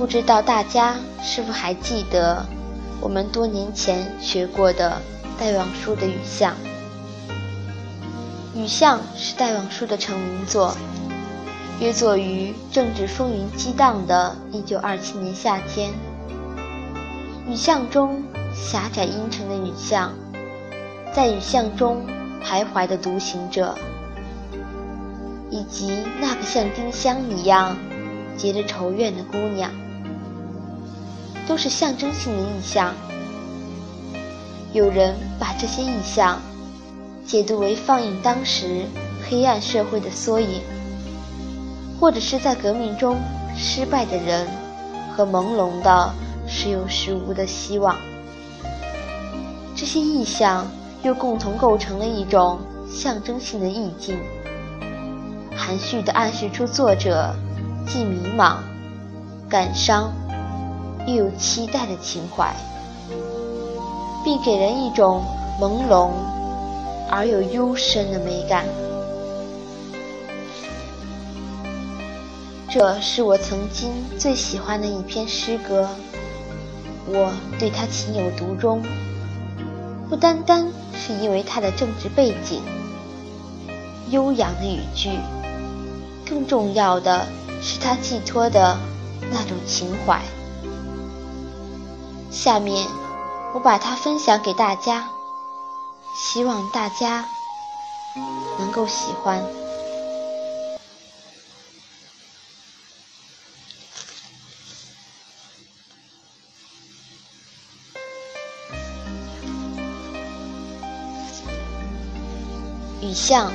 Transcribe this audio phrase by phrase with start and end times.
[0.00, 2.46] 不知道大家是否还记得
[3.02, 4.98] 我们多年前学过的
[5.38, 6.54] 戴望舒的《雨巷》？
[8.58, 10.74] 《雨巷》是戴望舒的成名作，
[11.80, 15.92] 约作于政治风云激荡的1927年夏天。
[17.46, 18.24] 雨巷中
[18.54, 20.14] 狭窄阴沉的雨巷，
[21.14, 22.06] 在雨巷中
[22.42, 23.76] 徘徊的独行者，
[25.50, 27.76] 以及那个像丁香一样
[28.38, 29.70] 结着愁怨的姑娘。
[31.50, 32.94] 都是象征性的意象。
[34.72, 36.40] 有人把这些意象
[37.26, 38.84] 解读为放映当时
[39.28, 40.62] 黑暗社会的缩影，
[41.98, 43.18] 或者是在革命中
[43.56, 44.46] 失败的人
[45.12, 46.14] 和朦胧的
[46.46, 47.96] 时有时无的希望。
[49.74, 50.64] 这些意象
[51.02, 54.16] 又共同构成了一种象征性的意境，
[55.56, 57.34] 含蓄地暗示出作者
[57.88, 58.58] 既迷茫、
[59.48, 60.12] 感伤。
[61.06, 62.54] 又有期待的情怀，
[64.24, 65.22] 并给人一种
[65.60, 66.10] 朦胧
[67.10, 68.64] 而又幽深的美感。
[72.68, 75.88] 这是我曾经最喜欢的一篇诗歌，
[77.06, 78.80] 我对它情有独钟，
[80.08, 82.62] 不单单是因为它的政治背景、
[84.10, 85.10] 悠扬的语句，
[86.28, 87.26] 更重要的
[87.60, 88.78] 是它寄托的
[89.32, 90.22] 那种情怀。
[92.30, 92.86] 下面，
[93.52, 95.08] 我把它分享给大家，
[96.16, 97.28] 希望大家
[98.58, 99.44] 能够喜欢。
[113.02, 113.52] 雨巷，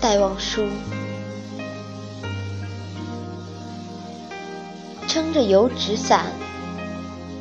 [0.00, 0.66] 戴望舒，
[5.06, 6.26] 撑着油纸伞。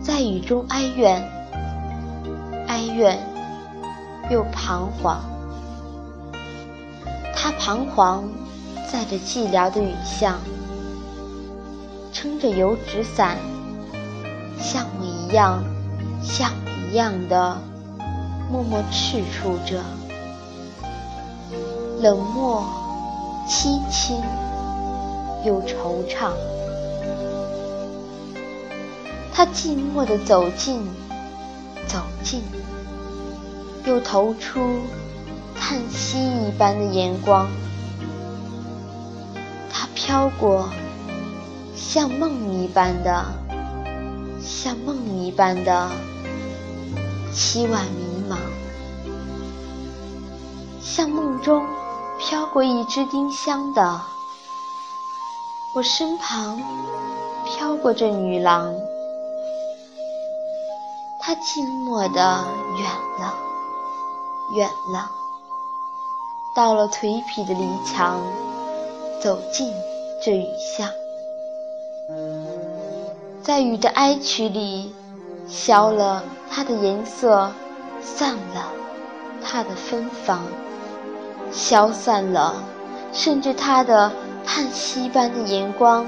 [0.00, 1.22] 在雨中哀怨，
[2.68, 3.18] 哀怨
[4.30, 5.20] 又彷徨。
[7.34, 8.28] 他彷徨
[8.90, 10.38] 在这寂寥的雨巷，
[12.12, 13.36] 撑着油纸伞，
[14.58, 15.62] 像我一样，
[16.22, 17.58] 像我一样的
[18.50, 19.82] 默默踟蹰着，
[22.00, 22.64] 冷漠、
[23.48, 24.16] 凄清
[25.44, 26.30] 又惆怅。
[29.38, 30.84] 他寂寞地走近，
[31.86, 32.42] 走近，
[33.84, 34.80] 又投出
[35.54, 37.48] 叹息一般的眼光。
[39.72, 40.68] 他飘过，
[41.76, 43.26] 像梦一般的，
[44.42, 45.88] 像梦一般的
[47.32, 48.38] 凄婉迷茫，
[50.80, 51.64] 像梦中
[52.18, 54.00] 飘过一只丁香的，
[55.76, 56.60] 我身旁
[57.46, 58.74] 飘过这女郎。
[61.28, 62.42] 他静默的
[62.78, 62.90] 远
[63.20, 63.34] 了，
[64.54, 65.10] 远了，
[66.56, 68.18] 到了颓圮的篱墙，
[69.22, 69.70] 走进
[70.24, 70.88] 这雨巷，
[73.42, 74.94] 在雨的哀曲里，
[75.46, 77.52] 消了它的颜色，
[78.00, 78.72] 散了
[79.44, 80.40] 它的芬芳，
[81.52, 82.54] 消散了，
[83.12, 84.10] 甚至它的
[84.46, 86.06] 叹息般的眼光，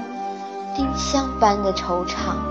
[0.75, 2.50] 丁香般的惆怅。